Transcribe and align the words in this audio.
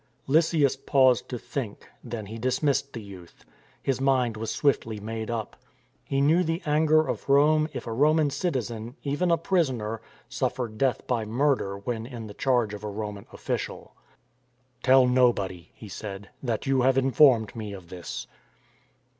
Lysias 0.25 0.75
paused 0.75 1.29
to 1.29 1.37
think; 1.37 1.87
then 2.03 2.25
he 2.25 2.39
dismissed 2.39 2.91
the 2.91 3.03
youth. 3.03 3.45
His 3.83 4.01
mind 4.01 4.35
was 4.35 4.49
swiftly 4.49 4.99
made 4.99 5.29
up. 5.29 5.55
He 6.03 6.21
knew 6.21 6.43
the 6.43 6.59
anger 6.65 7.07
of 7.07 7.29
Rome 7.29 7.69
if 7.71 7.85
a 7.85 7.91
Roman 7.93 8.31
citizen, 8.31 8.95
even 9.03 9.29
a 9.29 9.37
prisoner, 9.37 10.01
suf 10.27 10.55
fered 10.55 10.79
death 10.79 11.05
by 11.05 11.25
murder 11.25 11.77
when 11.77 12.07
in 12.07 12.25
the 12.25 12.33
charge 12.33 12.73
of 12.73 12.83
a 12.83 12.89
Roman 12.89 13.27
official." 13.31 13.93
Tell 14.81 15.05
nobody," 15.05 15.69
he 15.75 15.87
said," 15.87 16.29
that 16.41 16.65
you 16.65 16.81
have 16.81 16.97
informed 16.97 17.55
me 17.55 17.71
of 17.71 17.89
this." 17.89 18.25